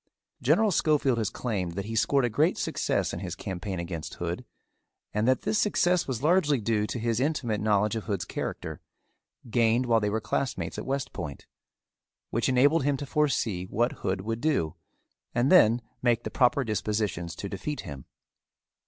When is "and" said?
5.13-5.27, 15.35-15.51